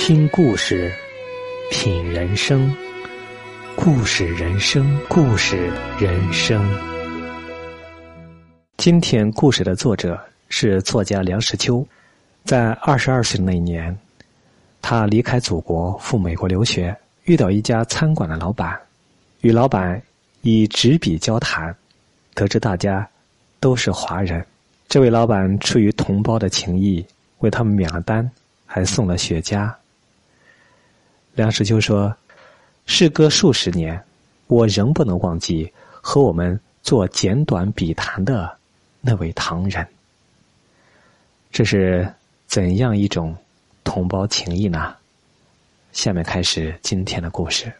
[0.00, 0.90] 听故事，
[1.70, 2.74] 品人生，
[3.76, 6.58] 故事人生，故事人生。
[8.78, 10.18] 今天故事的作者
[10.48, 11.86] 是作家梁实秋，
[12.44, 13.96] 在二十二岁那年，
[14.80, 18.80] 他离开祖国赴美国留学，遇到一家餐馆的老板，
[19.42, 20.02] 与老板
[20.40, 21.72] 以纸笔交谈，
[22.32, 23.06] 得知大家
[23.60, 24.44] 都是华人，
[24.88, 27.04] 这位老板出于同胞的情谊，
[27.40, 28.28] 为他们免了单，
[28.64, 29.70] 还送了雪茄。
[31.34, 32.14] 梁实秋说
[32.86, 34.02] ：“事隔数十年，
[34.48, 38.56] 我仍不能忘记和我们做简短笔谈的
[39.00, 39.86] 那位唐人。
[41.52, 42.12] 这是
[42.46, 43.34] 怎样一种
[43.84, 44.94] 同胞情谊呢？”
[45.92, 47.72] 下面开始今天的故事。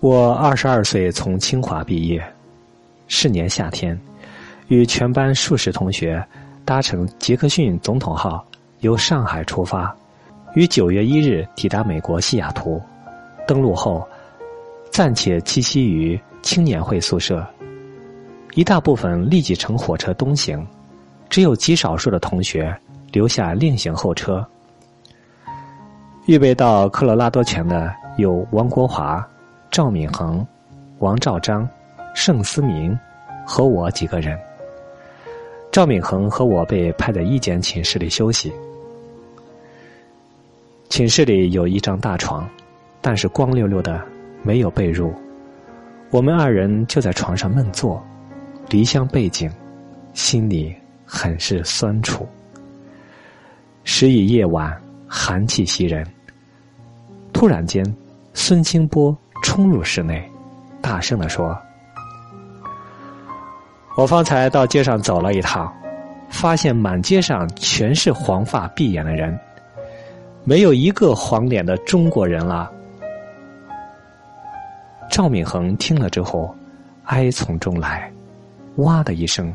[0.00, 2.24] 我二十二岁从清华毕业，
[3.08, 3.98] 是年夏天，
[4.68, 6.24] 与全班数十同学
[6.64, 8.46] 搭乘杰克逊总统号
[8.80, 9.96] 由上海出发。
[10.54, 12.80] 于九月一日抵达美国西雅图，
[13.46, 14.06] 登陆后
[14.90, 17.46] 暂且栖息于青年会宿舍。
[18.54, 20.66] 一大部分立即乘火车东行，
[21.28, 22.76] 只有极少数的同学
[23.12, 24.44] 留下另行候车。
[26.26, 29.24] 预备到科罗拉多泉的有王国华、
[29.70, 30.44] 赵敏恒、
[30.98, 31.68] 王兆章、
[32.14, 32.98] 盛思明
[33.46, 34.36] 和我几个人。
[35.70, 38.52] 赵敏恒和我被派在一间寝室里休息。
[40.88, 42.48] 寝室里有一张大床，
[43.02, 44.02] 但是光溜溜的，
[44.42, 45.12] 没有被褥。
[46.10, 48.02] 我们二人就在床上闷坐，
[48.70, 49.50] 离乡背景，
[50.14, 52.26] 心里很是酸楚。
[53.84, 54.74] 时已夜晚，
[55.06, 56.06] 寒气袭人。
[57.34, 57.84] 突然间，
[58.32, 60.26] 孙清波冲入室内，
[60.80, 61.56] 大声的说
[63.96, 65.70] ：“我方才到街上走了一趟，
[66.30, 69.38] 发现满街上全是黄发碧眼的人。”
[70.48, 72.72] 没有一个黄脸的中国人了。
[75.10, 76.56] 赵敏恒听了之后，
[77.04, 78.10] 哀从中来，
[78.76, 79.54] 哇的一声，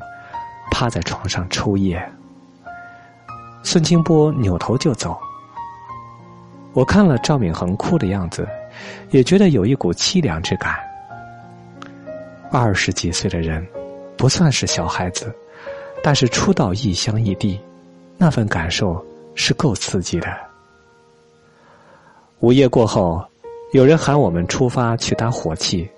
[0.69, 1.99] 趴在床上抽噎。
[3.63, 5.17] 孙清波扭头就走。
[6.73, 8.47] 我看了赵敏恒哭的样子，
[9.09, 10.75] 也觉得有一股凄凉之感。
[12.51, 13.65] 二十几岁的人，
[14.15, 15.35] 不算是小孩子，
[16.03, 17.59] 但是初到异乡异地，
[18.15, 19.03] 那份感受
[19.33, 20.52] 是够刺激的。
[22.43, 23.23] 午夜过后，
[23.71, 25.89] 有人喊我们出发去搭火器，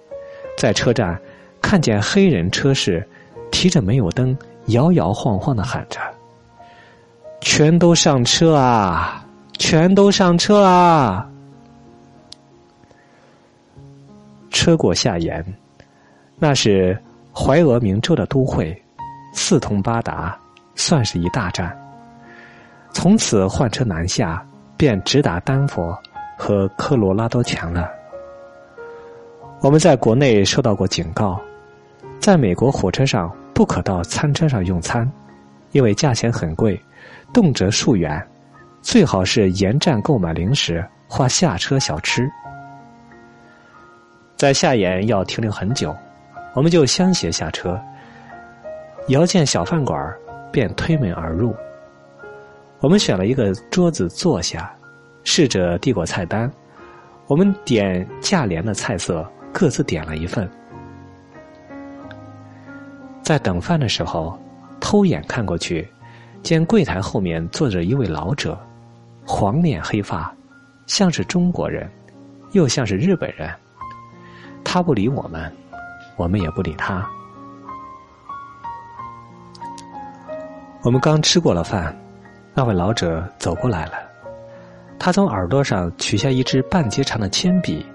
[0.55, 1.19] 在车站
[1.59, 3.03] 看见黑人车士
[3.51, 5.99] 提着煤油灯，摇摇晃晃的喊着
[7.41, 9.25] ：“全都上车啊！
[9.57, 11.27] 全都上车啊！”
[14.51, 15.43] 车过夏延，
[16.37, 16.95] 那是
[17.33, 18.79] 怀俄明州的都会，
[19.33, 20.39] 四通八达，
[20.75, 21.75] 算是一大站。
[22.93, 24.45] 从此换车南下，
[24.77, 25.99] 便直达丹佛。
[26.37, 27.89] 和科罗拉多强了。
[29.61, 31.39] 我们在国内受到过警告，
[32.19, 35.09] 在美国火车上不可到餐车上用餐，
[35.71, 36.79] 因为价钱很贵，
[37.33, 38.21] 动辄数元。
[38.81, 42.29] 最好是沿站购买零食或下车小吃。
[44.35, 45.95] 在下沿要停留很久，
[46.53, 47.81] 我们就相携下车，
[49.07, 50.13] 遥见小饭馆
[50.51, 51.55] 便推门而入。
[52.79, 54.71] 我们选了一个桌子坐下。
[55.25, 56.49] 侍者递过菜单，
[57.27, 60.49] 我们点价廉的菜色，各自点了一份。
[63.21, 64.39] 在等饭的时候，
[64.79, 65.85] 偷眼看过去，
[66.43, 68.57] 见柜台后面坐着一位老者，
[69.25, 70.33] 黄脸黑发，
[70.85, 71.91] 像是中国人，
[72.51, 73.51] 又像是日本人。
[74.63, 75.51] 他不理我们，
[76.17, 77.03] 我们也不理他。
[80.83, 81.97] 我们刚吃过了饭，
[82.53, 84.04] 那位老者走过来了。
[85.05, 87.85] 他从耳朵上取下一支半截长的铅笔，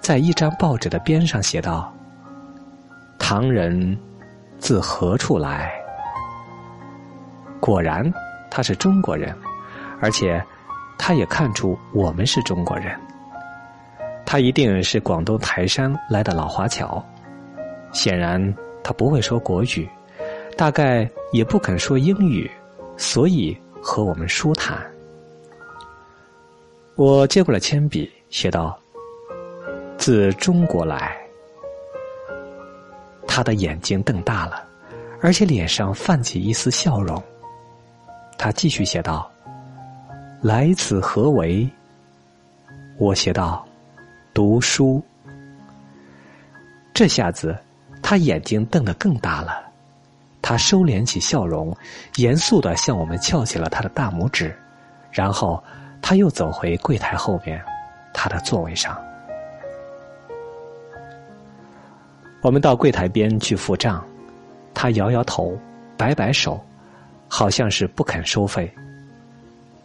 [0.00, 1.94] 在一张报纸的边上写道
[3.16, 3.96] ：“唐人
[4.58, 5.72] 自何处来？”
[7.62, 8.12] 果然，
[8.50, 9.32] 他是中国人，
[10.00, 10.44] 而且
[10.98, 12.98] 他也看出我们是中国人。
[14.26, 17.00] 他一定是广东台山来的老华侨。
[17.92, 19.88] 显然，他不会说国语，
[20.56, 22.50] 大概也不肯说英语，
[22.96, 24.76] 所以和我们舒谈。
[26.98, 28.76] 我接过了铅笔，写道
[29.96, 31.16] ：“自中国来。”
[33.24, 34.64] 他的眼睛瞪大了，
[35.22, 37.22] 而且脸上泛起一丝笑容。
[38.36, 39.30] 他继续写道
[40.42, 41.70] ：“来此何为？”
[42.98, 43.64] 我写道
[44.34, 45.00] ：“读书。”
[46.92, 47.56] 这下子，
[48.02, 49.62] 他眼睛瞪得更大了。
[50.42, 51.72] 他收敛起笑容，
[52.16, 54.52] 严肃的向我们翘起了他的大拇指。
[55.12, 55.62] 然后
[56.00, 57.62] 他又走回柜台后边，
[58.14, 58.96] 他的座位上。
[62.40, 64.02] 我们到柜台边去付账，
[64.72, 65.58] 他摇摇头，
[65.96, 66.64] 摆摆手，
[67.28, 68.72] 好像是不肯收费。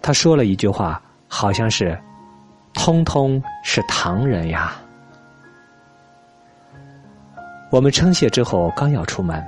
[0.02, 1.98] 他说了一句话，好像是
[2.74, 4.76] “通通是唐人呀”。
[7.72, 9.44] 我们称谢之后，刚要出门，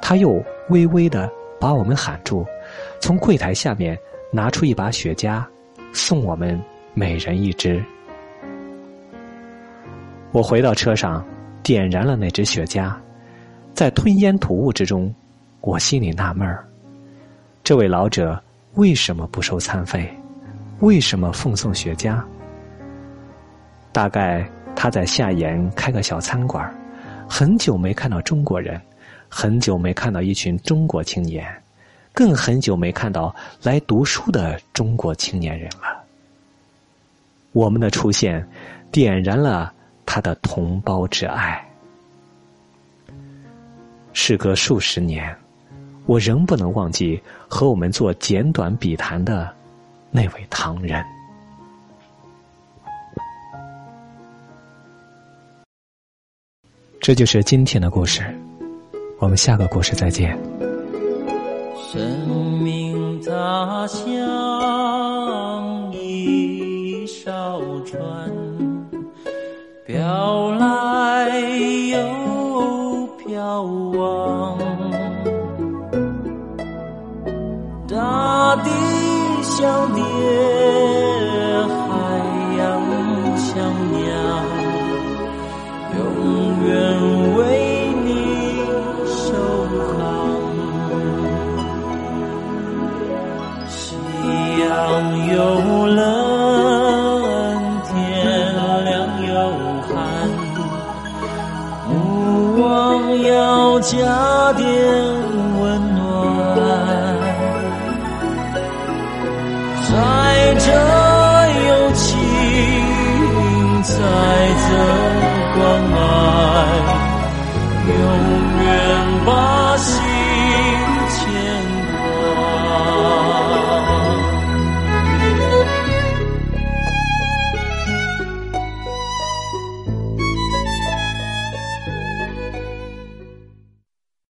[0.00, 1.28] 他又微微的
[1.58, 2.46] 把我们喊住，
[3.00, 3.98] 从柜台下面
[4.30, 5.44] 拿出一把雪茄，
[5.92, 6.60] 送我们
[6.94, 7.82] 每人一支。
[10.32, 11.24] 我回到车上。
[11.60, 12.90] 点燃了那支雪茄，
[13.74, 15.14] 在吞烟吐雾之中，
[15.60, 16.66] 我心里纳闷儿：
[17.62, 18.42] 这位老者
[18.76, 20.08] 为什么不收餐费？
[20.78, 22.18] 为什么奉送雪茄？
[23.92, 26.74] 大概他在夏延开个小餐馆
[27.28, 28.80] 很久没看到中国人，
[29.28, 31.46] 很久没看到一群中国青年，
[32.18, 33.32] 更很久没看到
[33.62, 36.02] 来读书的中国青年人了。
[37.52, 38.44] 我们的出现，
[38.90, 39.72] 点燃了。
[40.04, 41.64] 他的同胞之爱，
[44.12, 45.36] 事隔数十年，
[46.06, 49.54] 我仍不能忘记和我们做简短笔谈的
[50.10, 51.04] 那位唐人。
[57.00, 58.24] 这就是今天的故事，
[59.20, 60.57] 我们下个故事再见。
[61.90, 61.98] 生
[62.62, 64.04] 命他乡
[65.90, 68.30] 一艘船。
[69.86, 71.30] 飘来
[71.88, 71.96] 又
[73.16, 74.58] 飘往，
[77.88, 78.68] 大地
[79.42, 80.02] 像爹，
[81.88, 81.88] 海
[82.58, 82.62] 洋
[83.38, 83.56] 像
[83.90, 84.04] 娘，
[85.96, 85.98] 永
[86.66, 86.68] 远
[95.32, 95.98] 又冷
[97.84, 97.94] 天
[98.84, 98.86] 凉
[99.26, 99.32] 又
[99.82, 99.94] 寒。
[101.90, 104.66] 勿忘要加点